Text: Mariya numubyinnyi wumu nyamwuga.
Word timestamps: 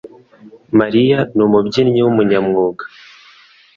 Mariya 0.79 1.19
numubyinnyi 1.35 1.99
wumu 2.03 2.21
nyamwuga. 2.29 2.83